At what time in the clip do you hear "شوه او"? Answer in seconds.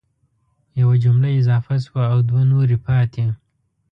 1.85-2.19